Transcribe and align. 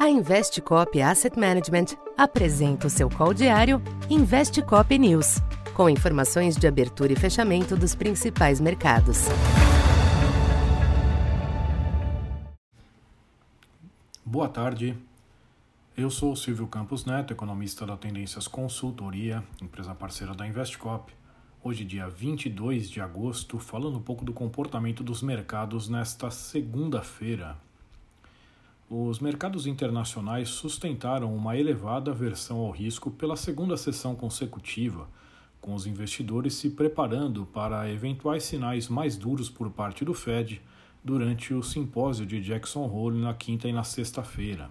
A 0.00 0.08
Investcop 0.08 0.98
Asset 1.02 1.38
Management 1.38 1.94
apresenta 2.16 2.86
o 2.86 2.90
seu 2.90 3.10
call 3.10 3.34
diário 3.34 3.82
Investcop 4.08 4.98
News, 4.98 5.42
com 5.74 5.90
informações 5.90 6.56
de 6.56 6.66
abertura 6.66 7.12
e 7.12 7.16
fechamento 7.16 7.76
dos 7.76 7.94
principais 7.94 8.62
mercados. 8.62 9.26
Boa 14.24 14.48
tarde. 14.48 14.96
Eu 15.94 16.08
sou 16.08 16.34
Silvio 16.34 16.66
Campos 16.66 17.04
Neto, 17.04 17.34
economista 17.34 17.84
da 17.84 17.94
Tendências 17.94 18.48
Consultoria, 18.48 19.44
empresa 19.60 19.94
parceira 19.94 20.32
da 20.32 20.46
Investcop. 20.46 21.12
Hoje, 21.62 21.84
dia 21.84 22.08
22 22.08 22.88
de 22.88 23.02
agosto, 23.02 23.58
falando 23.58 23.98
um 23.98 24.02
pouco 24.02 24.24
do 24.24 24.32
comportamento 24.32 25.04
dos 25.04 25.20
mercados 25.20 25.90
nesta 25.90 26.30
segunda-feira. 26.30 27.58
Os 28.92 29.20
mercados 29.20 29.68
internacionais 29.68 30.48
sustentaram 30.48 31.32
uma 31.32 31.56
elevada 31.56 32.10
aversão 32.10 32.58
ao 32.58 32.72
risco 32.72 33.08
pela 33.08 33.36
segunda 33.36 33.76
sessão 33.76 34.16
consecutiva, 34.16 35.06
com 35.60 35.76
os 35.76 35.86
investidores 35.86 36.54
se 36.54 36.70
preparando 36.70 37.46
para 37.46 37.88
eventuais 37.88 38.42
sinais 38.42 38.88
mais 38.88 39.16
duros 39.16 39.48
por 39.48 39.70
parte 39.70 40.04
do 40.04 40.12
Fed 40.12 40.60
durante 41.04 41.54
o 41.54 41.62
simpósio 41.62 42.26
de 42.26 42.40
Jackson 42.40 42.84
Hole 42.84 43.20
na 43.20 43.32
quinta 43.32 43.68
e 43.68 43.72
na 43.72 43.84
sexta-feira. 43.84 44.68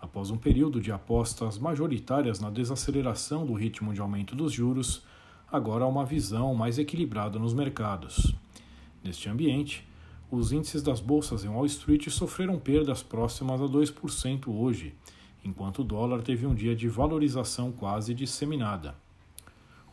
Após 0.00 0.30
um 0.30 0.36
período 0.36 0.80
de 0.80 0.92
apostas 0.92 1.58
majoritárias 1.58 2.38
na 2.38 2.48
desaceleração 2.48 3.44
do 3.44 3.54
ritmo 3.54 3.92
de 3.92 4.00
aumento 4.00 4.36
dos 4.36 4.52
juros, 4.52 5.02
agora 5.50 5.82
há 5.82 5.88
uma 5.88 6.06
visão 6.06 6.54
mais 6.54 6.78
equilibrada 6.78 7.40
nos 7.40 7.54
mercados. 7.54 8.32
Neste 9.02 9.28
ambiente, 9.28 9.89
os 10.30 10.52
índices 10.52 10.82
das 10.82 11.00
bolsas 11.00 11.44
em 11.44 11.48
Wall 11.48 11.66
Street 11.66 12.08
sofreram 12.08 12.58
perdas 12.58 13.02
próximas 13.02 13.60
a 13.60 13.64
2% 13.64 14.48
hoje, 14.48 14.94
enquanto 15.44 15.80
o 15.80 15.84
dólar 15.84 16.22
teve 16.22 16.46
um 16.46 16.54
dia 16.54 16.76
de 16.76 16.88
valorização 16.88 17.72
quase 17.72 18.14
disseminada. 18.14 18.94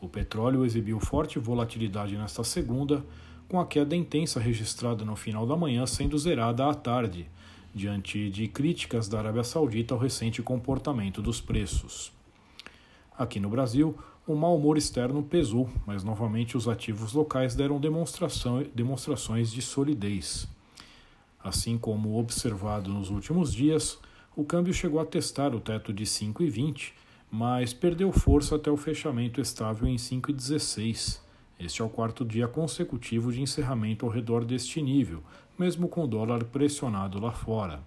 O 0.00 0.08
petróleo 0.08 0.64
exibiu 0.64 1.00
forte 1.00 1.38
volatilidade 1.38 2.16
nesta 2.16 2.44
segunda, 2.44 3.04
com 3.48 3.58
a 3.58 3.66
queda 3.66 3.96
intensa 3.96 4.38
registrada 4.38 5.04
no 5.04 5.16
final 5.16 5.46
da 5.46 5.56
manhã 5.56 5.86
sendo 5.86 6.16
zerada 6.16 6.68
à 6.68 6.74
tarde, 6.74 7.28
diante 7.74 8.30
de 8.30 8.46
críticas 8.46 9.08
da 9.08 9.18
Arábia 9.18 9.42
Saudita 9.42 9.94
ao 9.94 10.00
recente 10.00 10.42
comportamento 10.42 11.20
dos 11.20 11.40
preços. 11.40 12.12
Aqui 13.16 13.40
no 13.40 13.48
Brasil, 13.48 13.98
o 14.32 14.36
mau 14.36 14.56
humor 14.56 14.76
externo 14.76 15.22
pesou, 15.22 15.68
mas 15.86 16.04
novamente 16.04 16.56
os 16.56 16.68
ativos 16.68 17.12
locais 17.12 17.54
deram 17.54 17.80
demonstrações 17.80 19.50
de 19.50 19.62
solidez. 19.62 20.46
Assim 21.42 21.78
como 21.78 22.18
observado 22.18 22.92
nos 22.92 23.08
últimos 23.10 23.54
dias, 23.54 23.98
o 24.36 24.44
câmbio 24.44 24.74
chegou 24.74 25.00
a 25.00 25.06
testar 25.06 25.54
o 25.54 25.60
teto 25.60 25.92
de 25.92 26.04
5,20, 26.04 26.92
mas 27.30 27.72
perdeu 27.72 28.12
força 28.12 28.56
até 28.56 28.70
o 28.70 28.76
fechamento 28.76 29.40
estável 29.40 29.88
em 29.88 29.96
5,16. 29.96 31.20
Este 31.58 31.80
é 31.80 31.84
o 31.84 31.88
quarto 31.88 32.24
dia 32.24 32.46
consecutivo 32.46 33.32
de 33.32 33.40
encerramento 33.40 34.04
ao 34.04 34.12
redor 34.12 34.44
deste 34.44 34.82
nível, 34.82 35.22
mesmo 35.58 35.88
com 35.88 36.04
o 36.04 36.06
dólar 36.06 36.44
pressionado 36.44 37.18
lá 37.18 37.32
fora. 37.32 37.80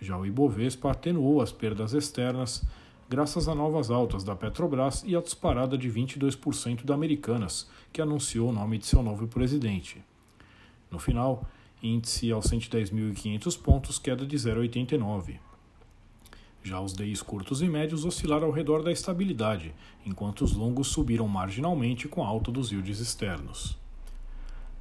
Já 0.00 0.18
o 0.18 0.26
Ibovespa 0.26 0.90
atenuou 0.90 1.40
as 1.40 1.50
perdas 1.50 1.94
externas 1.94 2.62
graças 3.08 3.46
a 3.46 3.54
novas 3.54 3.90
altas 3.90 4.24
da 4.24 4.34
Petrobras 4.34 5.04
e 5.06 5.14
a 5.14 5.20
disparada 5.20 5.78
de 5.78 5.88
22% 5.90 6.84
da 6.84 6.94
Americanas, 6.94 7.68
que 7.92 8.02
anunciou 8.02 8.48
o 8.48 8.52
nome 8.52 8.78
de 8.78 8.86
seu 8.86 9.02
novo 9.02 9.28
presidente. 9.28 10.02
No 10.90 10.98
final, 10.98 11.46
índice 11.82 12.32
aos 12.32 12.46
110.500 12.46 13.60
pontos, 13.60 13.98
queda 13.98 14.26
de 14.26 14.36
0,89. 14.36 15.38
Já 16.64 16.80
os 16.80 16.92
DIs 16.92 17.22
curtos 17.22 17.62
e 17.62 17.68
médios 17.68 18.04
oscilaram 18.04 18.48
ao 18.48 18.52
redor 18.52 18.82
da 18.82 18.90
estabilidade, 18.90 19.72
enquanto 20.04 20.42
os 20.42 20.52
longos 20.52 20.88
subiram 20.88 21.28
marginalmente 21.28 22.08
com 22.08 22.24
a 22.24 22.26
alta 22.26 22.50
dos 22.50 22.72
yields 22.72 22.98
externos. 22.98 23.78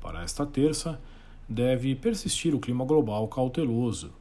Para 0.01 0.23
esta 0.23 0.47
terça, 0.47 0.99
deve 1.47 1.93
persistir 1.93 2.55
o 2.55 2.59
clima 2.59 2.85
global 2.85 3.27
cauteloso. 3.27 4.11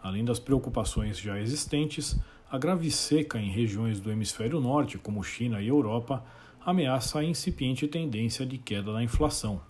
Além 0.00 0.24
das 0.24 0.38
preocupações 0.38 1.18
já 1.18 1.38
existentes, 1.40 2.16
a 2.50 2.58
grave 2.58 2.90
seca 2.90 3.38
em 3.38 3.48
regiões 3.48 4.00
do 4.00 4.10
hemisfério 4.10 4.60
norte, 4.60 4.98
como 4.98 5.22
China 5.22 5.62
e 5.62 5.68
Europa, 5.68 6.24
ameaça 6.66 7.20
a 7.20 7.24
incipiente 7.24 7.86
tendência 7.86 8.44
de 8.44 8.58
queda 8.58 8.92
da 8.92 9.00
inflação. 9.04 9.60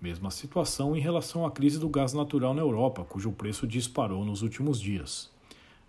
Mesma 0.00 0.28
situação 0.32 0.96
em 0.96 1.00
relação 1.00 1.46
à 1.46 1.50
crise 1.50 1.78
do 1.78 1.88
gás 1.88 2.12
natural 2.12 2.52
na 2.52 2.60
Europa, 2.60 3.04
cujo 3.04 3.30
preço 3.30 3.68
disparou 3.68 4.24
nos 4.24 4.42
últimos 4.42 4.80
dias. 4.80 5.30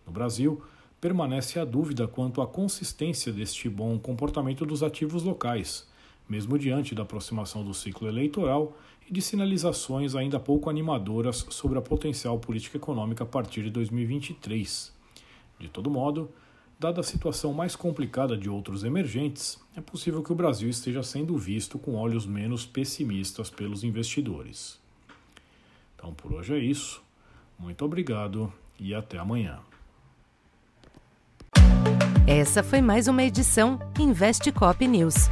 No 0.06 0.14
Brasil, 0.14 0.62
permanece 1.02 1.60
a 1.60 1.66
dúvida 1.66 2.08
quanto 2.08 2.44
à 2.44 2.48
consistência 2.48 3.34
deste 3.34 3.68
bom 3.68 3.98
comportamento 3.98 4.68
dos 4.68 4.84
ativos 4.84 5.24
locais, 5.24 5.88
mesmo 6.30 6.60
diante 6.60 6.94
da 6.94 7.02
aproximação 7.02 7.64
do 7.64 7.74
ciclo 7.74 8.08
eleitoral 8.08 8.78
e 9.10 9.12
de 9.12 9.20
sinalizações 9.20 10.14
ainda 10.14 10.40
pouco 10.40 10.70
animadoras 10.70 11.44
sobre 11.50 11.80
a 11.80 11.82
potencial 11.82 12.38
política 12.38 12.78
econômica 12.78 13.24
a 13.24 13.28
partir 13.28 13.64
de 13.64 13.72
2023. 13.72 14.99
De 15.60 15.68
todo 15.68 15.90
modo, 15.90 16.32
dada 16.80 17.02
a 17.02 17.04
situação 17.04 17.54
mais 17.54 17.76
complicada 17.76 18.38
de 18.38 18.50
outros 18.50 18.84
emergentes, 18.84 19.60
é 19.76 19.82
possível 19.82 20.24
que 20.24 20.32
o 20.32 20.36
Brasil 20.36 20.70
esteja 20.70 21.04
sendo 21.04 21.38
visto 21.38 21.78
com 21.78 21.96
olhos 21.96 22.26
menos 22.26 22.66
pessimistas 22.66 23.50
pelos 23.50 23.84
investidores. 23.84 24.80
Então 25.96 26.14
por 26.14 26.34
hoje 26.34 26.54
é 26.54 26.60
isso. 26.60 27.02
Muito 27.58 27.84
obrigado 27.84 28.52
e 28.80 28.96
até 28.96 29.18
amanhã. 29.18 29.60
Essa 32.26 32.64
foi 32.64 32.80
mais 32.80 33.08
uma 33.08 33.24
edição 33.24 33.80
Investe 34.00 34.52
Cop 34.52 34.88
News. 34.88 35.28